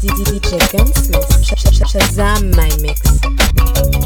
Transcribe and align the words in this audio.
DJ 0.00 0.58
Gunsmith, 0.72 1.28
Shazam 1.44 2.56
my 2.56 2.70
mix. 2.80 3.99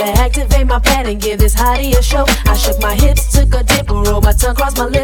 to 0.00 0.20
activate 0.20 0.66
my 0.66 0.78
pad 0.78 1.06
and 1.06 1.20
give 1.20 1.38
this 1.38 1.54
hottie 1.54 1.96
a 1.96 2.02
show. 2.02 2.24
I 2.46 2.56
shook 2.56 2.80
my 2.80 2.94
hips, 2.94 3.32
took 3.32 3.54
a 3.54 3.62
dip, 3.62 3.90
and 3.90 4.06
rolled 4.06 4.24
my 4.24 4.32
tongue 4.32 4.52
across 4.52 4.76
my 4.76 4.86
lips. 4.86 4.99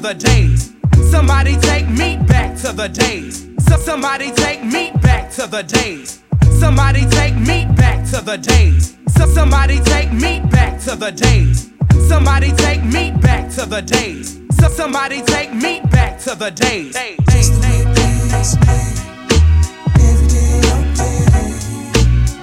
the 0.00 0.14
days. 0.14 0.72
Somebody 1.10 1.56
take 1.58 1.88
me 1.88 2.16
back 2.26 2.56
to 2.58 2.72
the 2.72 2.88
days. 2.88 3.46
So 3.68 3.76
somebody 3.76 4.32
take 4.32 4.64
me 4.64 4.92
back 5.02 5.30
to 5.32 5.46
the 5.46 5.62
days. 5.62 6.22
Somebody 6.58 7.06
take 7.10 7.36
me 7.36 7.66
back 7.76 8.04
to 8.10 8.22
the 8.22 8.38
days. 8.38 8.96
So 9.16 9.26
somebody 9.26 9.78
take 9.80 10.10
me 10.12 10.40
back 10.50 10.80
to 10.84 10.96
the 10.96 11.10
days. 11.10 11.70
Somebody 12.08 12.52
take 12.52 12.82
me 12.82 13.10
back 13.10 13.50
to 13.56 13.66
the 13.66 13.82
days. 13.82 14.40
So 14.58 14.68
somebody 14.68 15.22
take 15.22 15.52
me 15.52 15.80
back 15.90 16.18
to 16.20 16.34
the 16.34 16.50
days. 16.50 16.94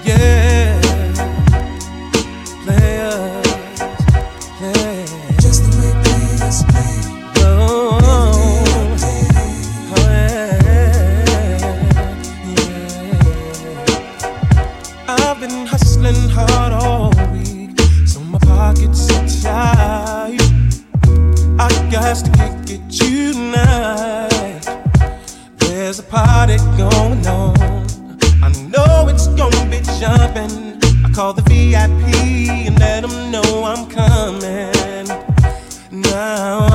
Yeah. 0.06 0.79
Player. 2.63 3.36
has 22.07 22.23
to 22.23 22.31
kick 22.31 22.53
it 22.69 22.90
tonight. 22.90 24.62
There's 25.57 26.00
a 26.00 26.03
party 26.03 26.56
going 26.78 27.28
on. 27.28 27.85
I 28.41 28.50
know 28.72 29.09
it's 29.09 29.28
gonna 29.28 29.69
be 29.69 29.81
jumping. 30.00 30.79
I 31.03 31.12
call 31.13 31.34
the 31.34 31.41
VIP 31.41 32.07
and 32.68 32.79
let 32.79 33.01
them 33.01 33.29
know 33.29 33.66
I'm 33.66 33.90
coming. 33.90 35.07
Now 35.91 36.66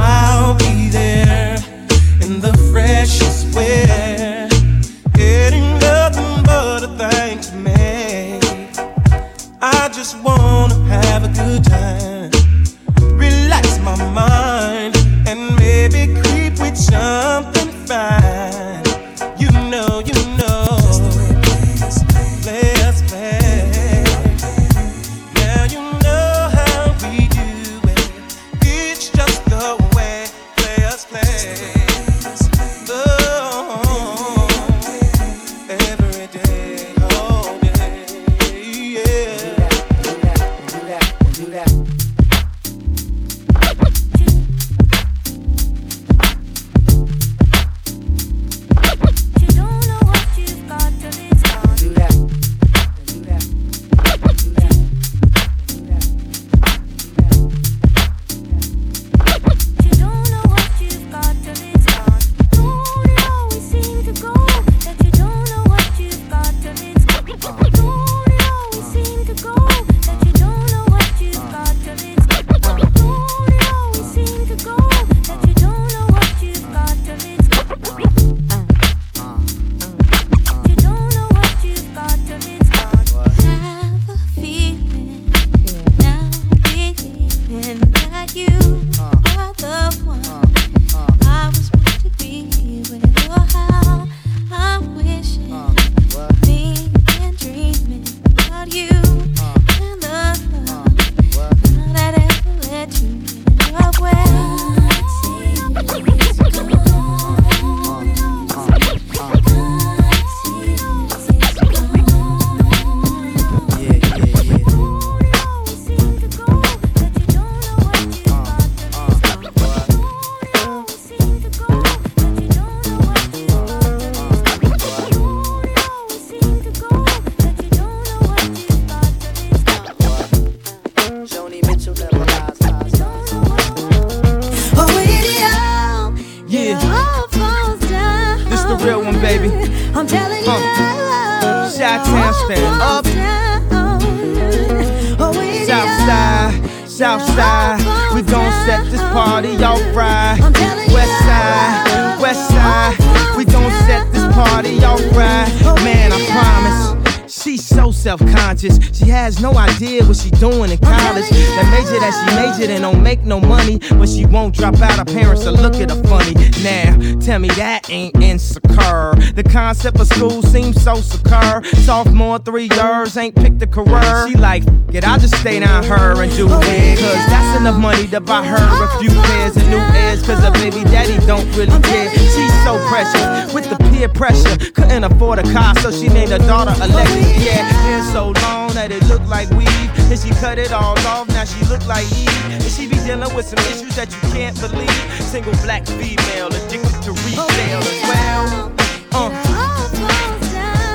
won't 164.42 164.56
drop 164.56 164.80
out. 164.80 164.98
Her 164.98 165.04
parents 165.04 165.44
will 165.44 165.54
look 165.54 165.76
at 165.76 165.90
her 165.90 166.02
funny. 166.04 166.34
Now, 166.64 166.98
tell 167.20 167.38
me 167.38 167.48
that 167.50 167.88
ain't 167.90 168.16
insecure. 168.20 169.14
The 169.34 169.44
concept 169.48 170.00
of 170.00 170.08
school 170.08 170.42
seems 170.42 170.82
so 170.82 170.96
secure. 170.96 171.62
Sophomore 171.86 172.40
three 172.40 172.68
years 172.74 173.16
ain't 173.16 173.36
picked 173.36 173.62
a 173.62 173.68
career. 173.68 174.28
She 174.28 174.34
like, 174.34 174.64
it, 174.92 175.04
I'll 175.04 175.20
just 175.20 175.36
stay 175.36 175.60
down 175.60 175.84
her 175.84 176.20
and 176.22 176.32
do 176.32 176.48
oh, 176.50 176.60
it. 176.64 176.98
Cause 176.98 177.26
that's 177.30 177.60
enough 177.60 177.80
money 177.80 178.08
to 178.08 178.20
buy 178.20 178.44
her 178.44 178.84
a 178.84 178.98
few 178.98 179.10
pairs 179.10 179.56
of 179.56 179.68
new 179.68 179.78
ears. 179.78 180.26
Cause 180.26 180.42
her 180.42 180.50
baby 180.52 180.82
daddy 180.90 181.24
don't 181.24 181.46
really 181.56 181.72
oh, 181.72 181.80
care. 181.80 182.10
She's 182.10 182.64
so 182.64 182.78
precious 182.88 183.54
with 183.54 183.70
the 183.70 183.81
peer 184.02 184.08
pressure. 184.08 184.56
Couldn't 184.72 185.04
afford 185.04 185.38
a 185.38 185.42
car, 185.52 185.74
so 185.76 185.90
she 185.90 186.08
named 186.08 186.30
her 186.30 186.38
daughter 186.38 186.74
Alexis. 186.82 187.44
Yeah, 187.44 187.62
hair 187.84 188.02
so 188.12 188.32
long 188.42 188.72
that 188.74 188.90
it 188.90 189.02
looked 189.08 189.28
like 189.28 189.48
weave. 189.50 189.90
And 190.10 190.18
she 190.18 190.30
cut 190.40 190.58
it 190.58 190.72
all 190.72 190.98
off, 191.06 191.28
now 191.28 191.44
she 191.44 191.64
look 191.66 191.84
like 191.86 192.06
Eve. 192.12 192.28
And 192.50 192.62
she 192.62 192.86
be 192.86 192.96
dealing 193.06 193.34
with 193.34 193.46
some 193.46 193.58
issues 193.70 193.94
that 193.96 194.10
you 194.10 194.20
can't 194.32 194.58
believe. 194.60 194.90
Single 195.20 195.54
black 195.62 195.86
female, 195.86 196.48
addicted 196.48 197.02
to 197.06 197.12
retail 197.24 197.80
as 197.80 198.02
well. 198.10 198.72
Uh. 199.12 199.30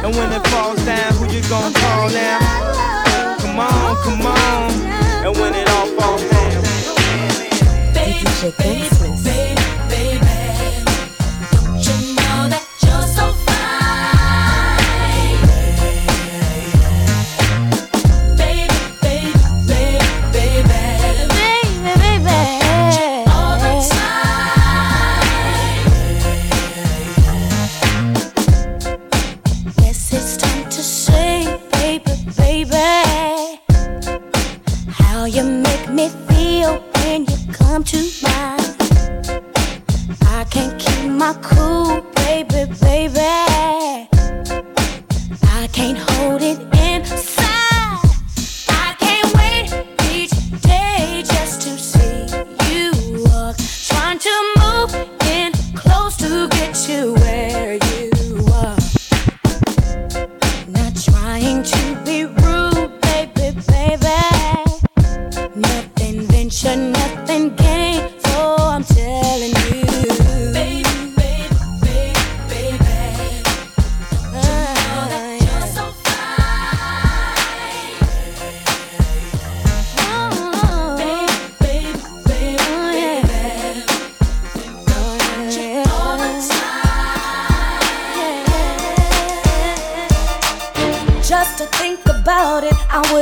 And 0.04 0.16
when 0.16 0.32
it 0.32 0.46
falls 0.48 0.84
down, 0.86 1.14
who 1.16 1.26
you 1.32 1.42
gonna 1.50 1.74
call 1.80 2.10
now? 2.10 3.38
Come 3.40 3.60
on, 3.60 3.96
come 4.04 4.26
on. 4.26 4.72
And 5.26 5.36
when 5.38 5.54
it 5.56 5.68
all 5.70 5.88
falls 6.00 6.24
down. 6.30 6.64
DJ 7.94 8.56
Ken 8.58 8.90
Smith. 8.92 9.47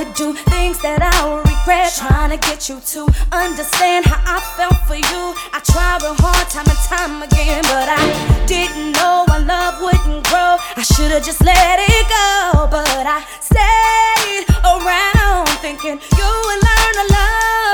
Would 0.06 0.16
do 0.16 0.34
things 0.52 0.80
that 0.82 1.02
I 1.02 1.18
would 1.28 1.46
regret. 1.46 1.94
Trying 1.98 2.32
to 2.32 2.38
get 2.38 2.70
you 2.70 2.80
to 2.94 3.02
understand 3.32 4.06
how 4.06 4.22
I 4.26 4.40
felt 4.58 4.78
for 4.86 4.96
you. 4.96 5.22
I 5.54 5.60
tried 5.66 6.02
real 6.04 6.16
hard 6.22 6.48
time 6.50 6.68
and 6.70 6.82
time 6.86 7.24
again, 7.24 7.64
but 7.66 7.90
I 7.90 8.04
didn't 8.46 8.94
know 8.94 9.26
our 9.30 9.42
love 9.42 9.82
wouldn't 9.82 10.26
grow. 10.30 10.58
I 10.78 10.84
should've 10.84 11.24
just 11.24 11.42
let 11.44 11.80
it 11.82 12.06
go, 12.10 12.68
but 12.70 13.06
I 13.06 13.26
stayed 13.42 14.46
around 14.62 15.50
thinking 15.62 15.98
you 15.98 16.30
would 16.46 16.62
learn 16.62 16.94
to 17.02 17.06
love, 17.10 17.65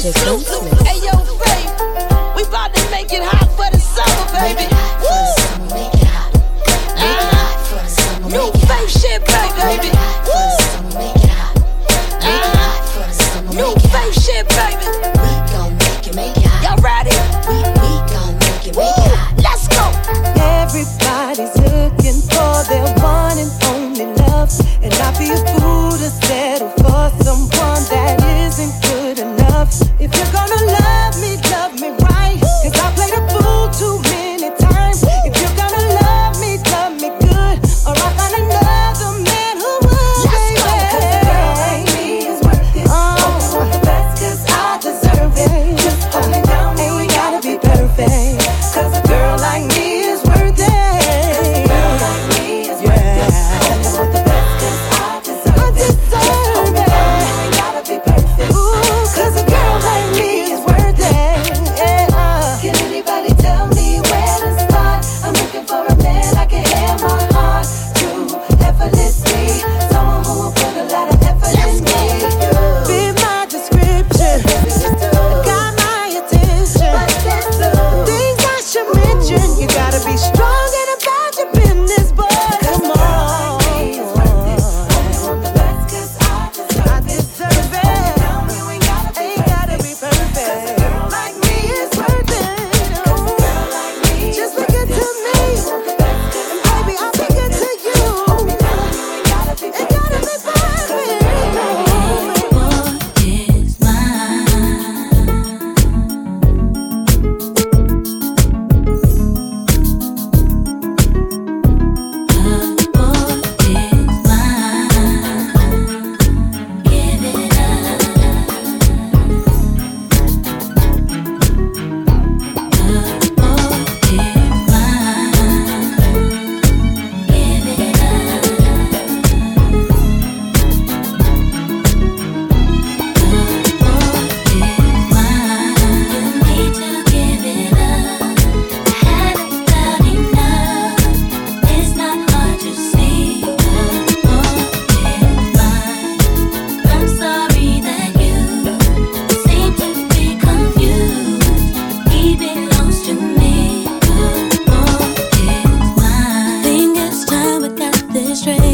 DJ 0.00 0.14
Ken 0.14 0.40
Smith. 0.40 0.89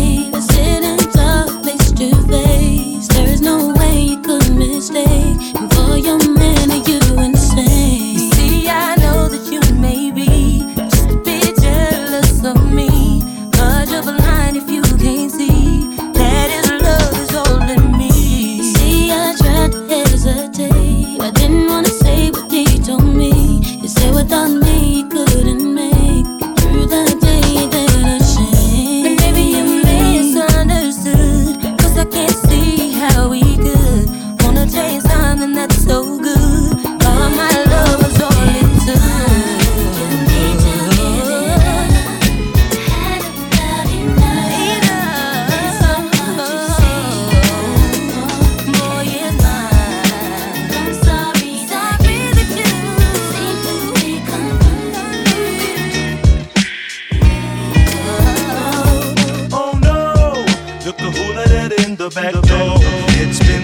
sing. 0.06 0.36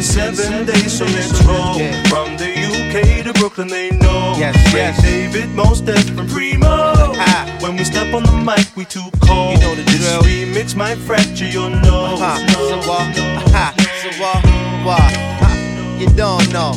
Seven 0.03 0.67
days, 0.67 0.99
so 0.99 1.07
let's 1.07 1.43
roll. 1.45 1.79
From 2.13 2.37
the 2.37 2.53
UK 2.53 3.25
to 3.25 3.33
Brooklyn, 3.33 3.69
they 3.69 3.91
know. 3.93 4.35
Yes, 4.37 4.55
yes. 4.75 5.01
David, 5.01 5.49
Mos 5.55 5.81
and 5.81 6.29
Primo. 6.29 7.15
When 7.63 7.79
we 7.79 7.85
step 7.85 8.13
on 8.13 8.25
the 8.25 8.43
mic, 8.45 8.77
we 8.77 8.85
too 8.85 9.09
cold. 9.23 9.55
You 9.55 9.61
know 9.61 9.75
the 9.75 9.83
this 9.85 10.07
drill. 10.07 10.21
remix 10.21 10.77
might 10.77 10.99
fracture 10.99 11.49
your 11.49 11.71
nose. 11.71 12.21
Uh-huh. 12.21 12.47
So 12.69 12.77
what? 12.87 13.19
Uh-huh. 13.19 13.73
So 14.03 14.11
what? 14.21 14.45
What? 14.85 16.01
You 16.01 16.09
don't 16.15 16.53
know. 16.53 16.75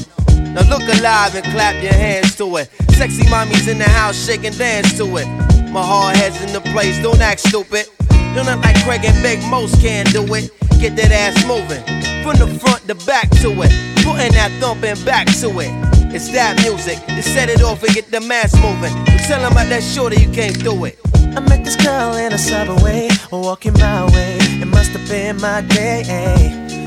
Now 0.54 0.70
look 0.70 0.84
alive 0.84 1.36
and 1.36 1.44
clap 1.48 1.84
your 1.84 1.92
hands 1.92 2.38
to 2.38 2.56
it. 2.56 2.70
Sexy 2.92 3.24
mommies 3.24 3.68
in 3.68 3.80
the 3.80 3.90
house, 3.90 4.16
shake 4.26 4.46
and 4.46 4.58
dance 4.58 4.96
to 4.98 5.04
it. 5.18 5.28
My 5.72 5.84
hard 5.84 6.16
head's 6.16 6.42
in 6.42 6.54
the 6.54 6.62
place, 6.72 7.02
don't 7.04 7.20
act 7.20 7.42
stupid. 7.42 7.88
Don't 8.34 8.48
act 8.48 8.64
like 8.64 8.82
Craig 8.86 9.04
and 9.04 9.22
Big 9.22 9.40
Mos 9.50 9.76
can't 9.82 10.10
do 10.14 10.24
it. 10.36 10.52
Get 10.86 10.98
that 10.98 11.12
ass 11.12 11.48
moving. 11.48 11.82
From 12.22 12.38
the 12.38 12.46
front 12.60 12.88
to 12.88 12.94
back 13.08 13.28
to 13.42 13.50
it. 13.50 13.72
Putting 14.06 14.34
that 14.34 14.52
thumping 14.62 15.04
back 15.04 15.26
to 15.42 15.50
it. 15.60 15.72
It's 16.14 16.30
that 16.30 16.62
music 16.62 17.04
to 17.08 17.24
set 17.24 17.50
it 17.50 17.64
off 17.64 17.82
and 17.82 17.92
get 17.96 18.12
the 18.12 18.22
mass 18.22 18.54
moving. 18.62 18.94
But 19.06 19.18
tell 19.26 19.44
'em 19.44 19.54
about 19.54 19.68
that 19.70 19.82
shorty 19.82 20.22
you 20.22 20.30
can't 20.30 20.64
do 20.64 20.86
it. 20.86 21.00
I 21.36 21.40
met 21.40 21.66
this 21.66 21.76
girl 21.76 22.14
in 22.18 22.34
a 22.34 22.38
subway, 22.38 23.10
walking 23.32 23.74
my 23.74 24.06
way. 24.14 24.38
It 24.62 24.68
must 24.68 24.92
have 24.92 25.10
been 25.10 25.42
my 25.42 25.62
day. 25.62 26.04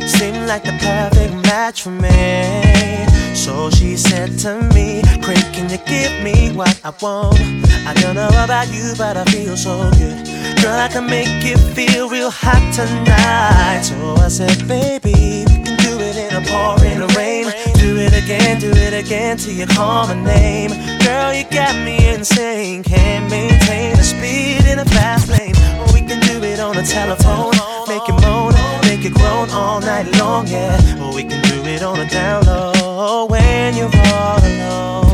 Seemed 0.06 0.46
like 0.46 0.62
the 0.62 0.78
perfect 0.78 1.34
match 1.48 1.82
for 1.82 1.90
me. 1.90 3.17
So 3.38 3.70
she 3.70 3.96
said 3.96 4.36
to 4.40 4.60
me, 4.74 5.00
Craig, 5.22 5.46
can 5.54 5.70
you 5.70 5.78
give 5.86 6.12
me 6.24 6.50
what 6.56 6.74
I 6.84 6.90
want? 7.00 7.38
I 7.86 7.94
don't 7.94 8.16
know 8.16 8.28
about 8.28 8.66
you, 8.74 8.94
but 8.98 9.16
I 9.16 9.24
feel 9.26 9.56
so 9.56 9.90
good. 9.92 10.26
Girl, 10.60 10.74
I 10.74 10.88
can 10.88 11.06
make 11.06 11.44
you 11.44 11.56
feel 11.56 12.10
real 12.10 12.32
hot 12.32 12.60
tonight. 12.74 13.82
So 13.82 14.16
I 14.16 14.26
said, 14.26 14.66
baby, 14.66 15.44
we 15.46 15.62
can 15.62 15.76
do 15.78 15.94
it 16.00 16.16
in 16.16 16.34
a 16.34 16.42
pouring 16.50 16.98
rain. 17.14 17.44
Do 17.78 17.96
it 17.96 18.12
again, 18.12 18.58
do 18.58 18.72
it 18.72 18.92
again 18.92 19.36
till 19.36 19.54
you 19.54 19.66
call 19.66 20.08
my 20.08 20.14
name. 20.14 20.70
Girl, 20.98 21.32
you 21.32 21.44
got 21.44 21.76
me 21.76 22.08
insane. 22.12 22.82
Can't 22.82 23.30
maintain 23.30 23.94
the 23.96 24.02
speed 24.02 24.66
in 24.66 24.80
a 24.80 24.84
fast 24.84 25.28
lane. 25.28 25.54
Or 25.78 25.94
we 25.94 26.00
can 26.00 26.18
do 26.26 26.42
it 26.42 26.58
on 26.58 26.74
the 26.74 26.82
telephone. 26.82 27.54
Make 27.86 28.02
it 28.08 28.20
moan, 28.20 28.52
make 28.82 29.04
it 29.04 29.14
groan 29.14 29.48
all 29.50 29.80
night 29.80 30.10
long, 30.18 30.48
yeah. 30.48 30.74
Or 31.00 31.14
we 31.14 31.22
can 31.22 31.40
do 31.42 31.62
it 31.70 31.84
on 31.84 32.00
a 32.00 32.02
oh, 32.02 32.08
down 32.08 32.77
low 33.08 33.24
when 33.24 33.74
you're 33.74 33.90
all 34.12 34.38
alone. 34.44 35.07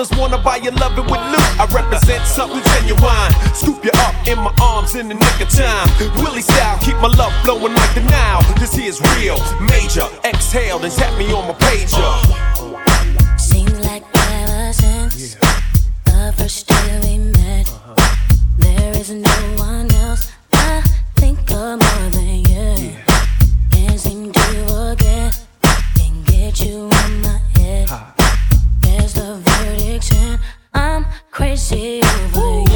Brothers 0.00 0.18
wanna 0.18 0.38
buy 0.38 0.56
your 0.56 0.72
loving 0.72 1.04
with 1.04 1.20
loot. 1.30 1.60
I 1.60 1.66
represent 1.72 2.26
something 2.26 2.62
genuine. 2.72 3.32
Scoop 3.54 3.84
you 3.84 3.90
up 3.96 4.14
in 4.26 4.38
my 4.38 4.52
arms 4.62 4.94
in 4.94 5.08
the 5.08 5.14
nick 5.14 5.40
of 5.40 5.50
time. 5.50 5.88
Willie 6.22 6.42
style, 6.42 6.78
keep 6.80 6.96
my 6.96 7.08
love 7.08 7.32
flowing 7.42 7.74
like 7.74 7.94
the 7.94 8.00
Nile. 8.02 8.42
This 8.58 8.74
here's 8.74 9.00
real, 9.16 9.38
major. 9.60 10.08
Exhale, 10.24 10.78
then 10.78 10.90
tap 10.90 11.16
me 11.18 11.32
on 11.32 11.48
my 11.48 11.54
pager. 11.54 13.38
Seems 13.38 13.78
like 13.84 14.04
ever 14.14 14.72
since 14.72 15.36
the 16.04 16.34
first 16.36 16.66
day 16.66 17.00
we 17.04 17.18
met, 17.40 17.70
there 18.58 18.96
is 18.96 19.10
no 19.10 19.38
one 19.56 19.92
else 19.96 20.30
I 20.52 20.82
think 21.16 21.38
of 21.50 21.78
more 21.78 22.10
than 22.10 22.44
you. 22.48 22.96
Can't 23.72 24.00
seem 24.00 24.32
to 24.32 24.40
forget, 24.66 25.44
can't 25.96 26.26
get 26.26 26.64
you 26.64 26.89
crazy 31.40 32.02
over 32.02 32.60
you. 32.60 32.69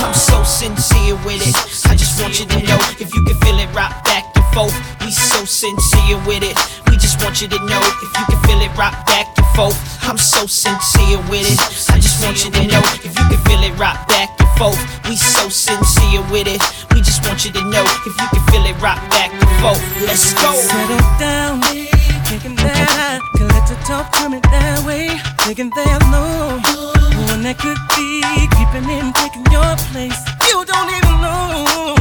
I'm 0.00 0.14
so 0.14 0.42
sincere 0.42 1.16
with 1.24 1.44
it. 1.44 1.54
I 1.90 1.94
just 1.94 2.20
want 2.20 2.40
you 2.40 2.46
to 2.46 2.62
know 2.64 2.78
if 2.98 3.12
you 3.14 3.22
can 3.24 3.36
feel 3.44 3.58
it, 3.60 3.68
right 3.74 3.92
back 4.04 4.24
and 4.34 4.44
forth. 4.54 4.74
We 5.04 5.10
so 5.10 5.44
sincere 5.44 6.16
with 6.24 6.42
it. 6.42 6.56
We 6.88 6.96
just 6.96 7.22
want 7.22 7.42
you 7.42 7.48
to 7.48 7.58
know 7.66 7.80
if 7.84 8.10
you 8.16 8.24
can 8.24 8.40
feel 8.48 8.60
it, 8.62 8.72
right 8.78 8.96
back 9.06 9.26
and 9.36 9.46
forth. 9.54 9.76
I'm 10.02 10.16
so 10.16 10.46
sincere 10.46 11.18
with 11.28 11.44
it. 11.44 11.60
I 11.92 12.00
just 12.00 12.24
want 12.24 12.42
you 12.44 12.50
to 12.50 12.66
know 12.66 12.82
if 13.04 13.12
you 13.12 13.24
can 13.28 13.40
feel 13.44 13.62
it, 13.62 13.76
right 13.78 14.00
back 14.08 14.30
and 14.40 14.48
forth. 14.56 14.80
We 15.08 15.16
so 15.16 15.48
sincere 15.50 16.22
with 16.32 16.48
it. 16.48 16.62
We 16.94 17.02
just 17.02 17.22
want 17.26 17.44
you 17.44 17.52
to 17.52 17.62
know 17.68 17.84
if 17.84 18.16
you 18.16 18.26
can 18.32 18.42
feel 18.48 18.64
it, 18.64 18.80
right 18.80 19.00
back 19.10 19.30
and 19.30 19.50
forth. 19.60 19.80
Let's 20.08 20.32
go. 20.32 20.54
Settle 20.54 20.98
down. 21.20 21.79
thinking 25.54 25.72
they 25.74 25.90
alone. 26.06 26.62
One 27.26 27.42
that 27.42 27.58
could 27.58 27.80
be 27.98 28.22
creeping 28.54 28.86
in, 28.86 29.10
taking 29.18 29.42
your 29.50 29.74
place. 29.90 30.20
You 30.46 30.62
don't 30.62 30.90
even 30.94 31.16
know 31.18 31.98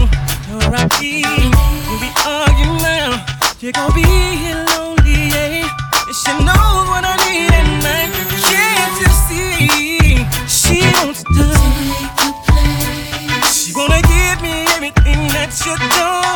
where 0.53 0.77
I 0.77 0.85
be. 1.01 1.25
When 1.25 1.97
we 1.97 2.09
argue 2.29 2.77
now, 2.85 3.17
you're 3.57 3.73
gonna 3.73 3.97
be 3.97 4.05
here 4.05 4.62
lonely. 4.69 5.33
Yeah. 5.33 5.65
And 5.65 6.15
she 6.21 6.31
knows 6.45 6.85
what 6.93 7.01
I 7.01 7.17
need 7.25 7.49
at 7.49 7.69
night. 7.81 8.13
Can't 8.45 8.95
you 9.01 9.09
see? 9.25 10.29
She 10.45 10.85
wants 11.01 11.25
to. 11.33 11.45
She 13.49 13.73
wanna 13.73 14.01
give 14.13 14.38
me 14.45 14.69
everything 14.77 15.25
that 15.33 15.49
you 15.65 15.73
don't. 15.97 16.28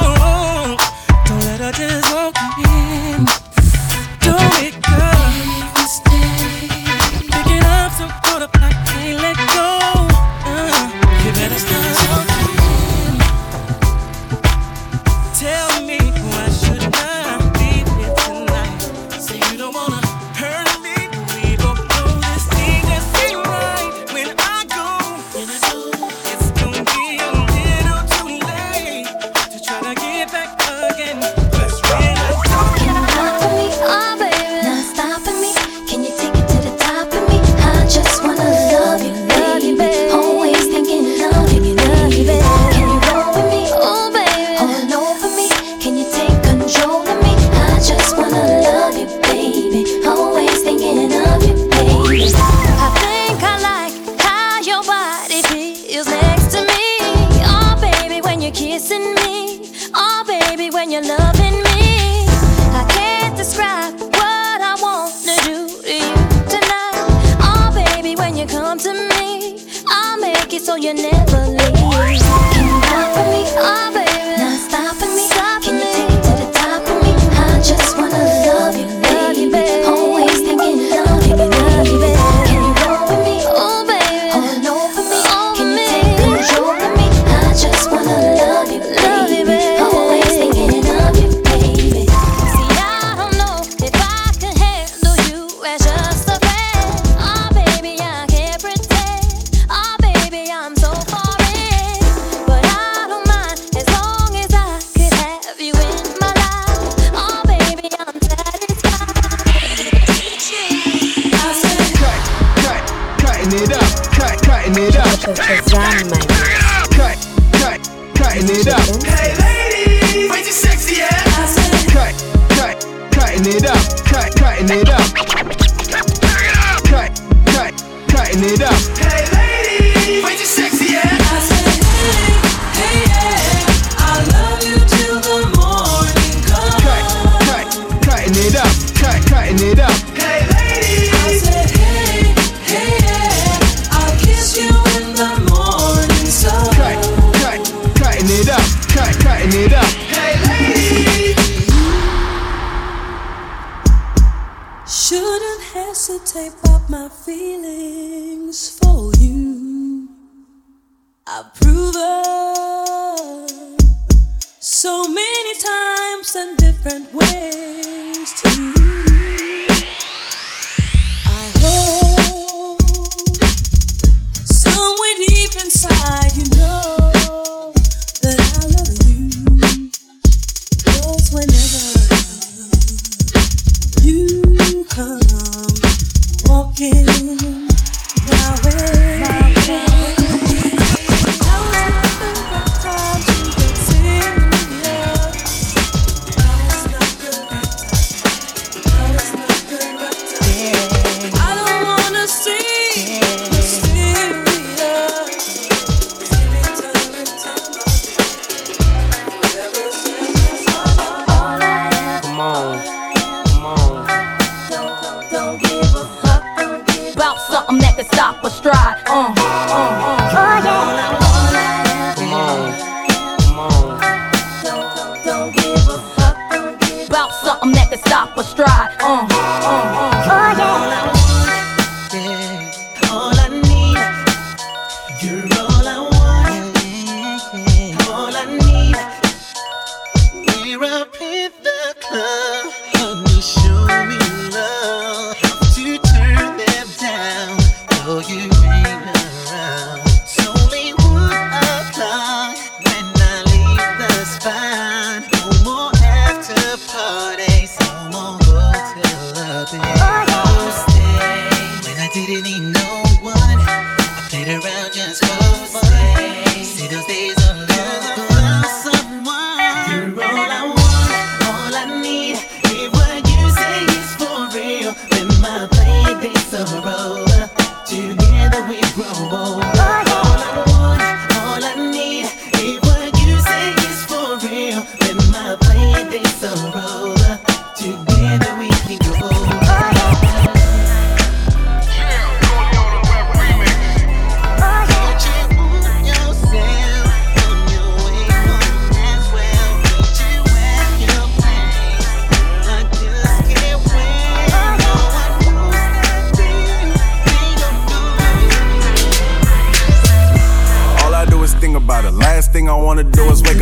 lighting 124.69 124.81
it 124.81 124.89
up. 124.89 125.02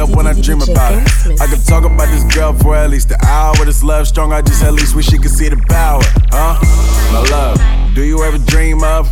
up 0.01 0.09
when 0.15 0.25
I 0.25 0.33
dream 0.33 0.61
about 0.61 0.93
it. 0.93 1.39
I 1.39 1.47
could 1.47 1.63
talk 1.65 1.85
about 1.85 2.07
this 2.09 2.23
girl 2.35 2.53
for 2.53 2.75
at 2.75 2.89
least 2.89 3.11
an 3.11 3.17
hour. 3.23 3.55
This 3.63 3.83
love 3.83 4.07
strong, 4.07 4.33
I 4.33 4.41
just 4.41 4.63
at 4.63 4.73
least 4.73 4.95
wish 4.95 5.05
she 5.05 5.17
could 5.17 5.31
see 5.31 5.47
the 5.47 5.57
power. 5.69 6.01
Huh? 6.31 6.57
My 7.13 7.21
love, 7.29 7.95
do 7.95 8.03
you 8.03 8.23
ever 8.23 8.39
dream 8.39 8.83
of? 8.83 9.11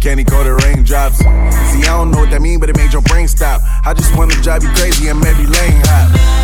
Can 0.00 0.18
he 0.18 0.24
go 0.24 0.44
to 0.44 0.54
raindrops? 0.66 1.18
See, 1.18 1.82
I 1.82 1.96
don't 1.96 2.10
know 2.10 2.18
what 2.18 2.30
that 2.30 2.42
mean, 2.42 2.60
but 2.60 2.68
it 2.68 2.76
made 2.76 2.92
your 2.92 3.02
brain 3.02 3.26
stop. 3.26 3.62
I 3.86 3.94
just 3.94 4.14
wanna 4.16 4.34
drive 4.42 4.62
you 4.62 4.70
crazy 4.70 5.08
and 5.08 5.18
maybe 5.18 5.46
lane 5.46 5.80
hot. 5.84 6.43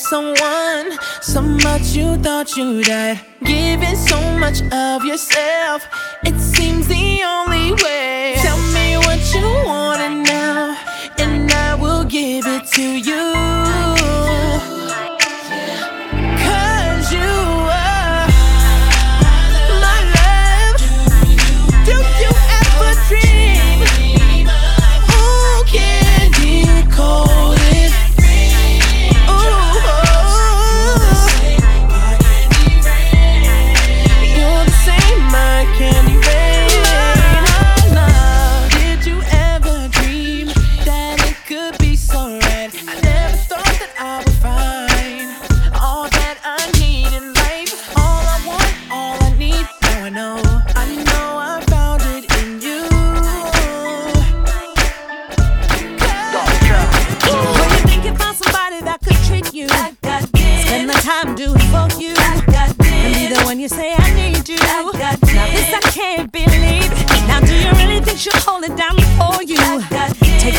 someone, 0.00 0.98
so 1.20 1.42
much 1.42 1.94
you 1.94 2.16
thought 2.16 2.56
you 2.56 2.82
died. 2.82 3.20
Giving 3.44 3.96
so 3.96 4.18
much 4.38 4.62
of 4.72 5.04
yourself, 5.04 5.86
it 6.24 6.38
seems 6.40 6.88
the 6.88 7.22
only 7.22 7.72
way. 7.84 8.34
Tell 8.38 8.58
me 8.72 8.96
what 8.96 9.20
you 9.34 9.46
want 9.66 10.26
now, 10.26 10.76
and 11.18 11.50
I 11.52 11.74
will 11.74 12.04
give 12.04 12.46
it 12.46 12.66
to 12.76 12.82
you. 12.82 13.99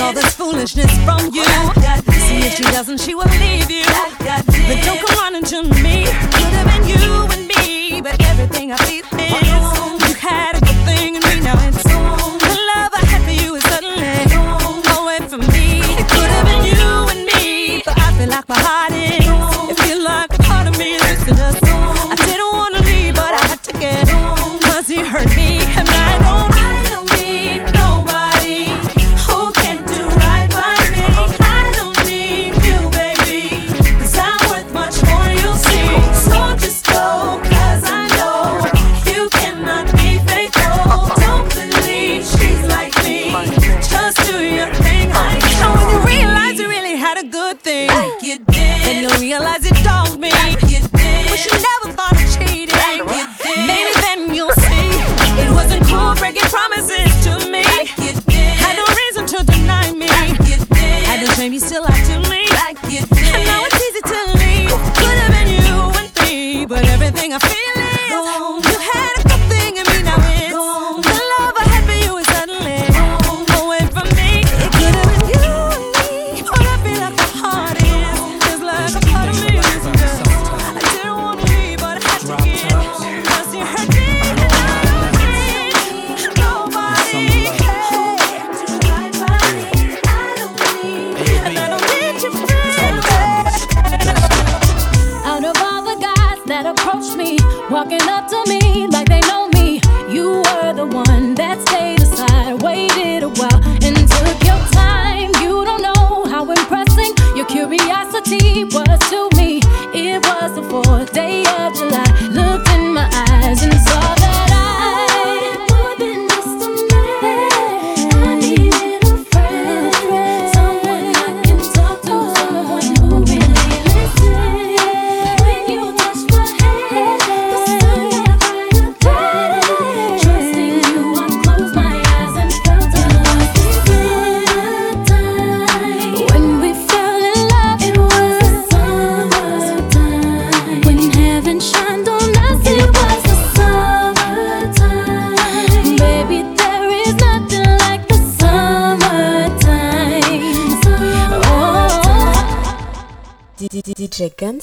all 0.02 0.14
this 0.14 0.34
foolishness 0.34 0.92
from 1.06 1.34
you. 1.34 1.46
See 2.26 2.42
if 2.48 2.56
she 2.56 2.64
doesn't, 2.64 3.00
she 3.00 3.14
will 3.14 3.30
leave 3.40 3.70
you. 3.70 3.84
Oh, 3.88 4.16
then 4.20 4.84
don't 4.84 5.00
come 5.00 5.18
running 5.20 5.44
to 5.44 5.64
me. 5.84 6.01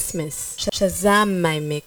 Gunsmith. 0.09 0.57
Shazam 0.73 1.41
my 1.43 1.61
mix. 1.61 1.85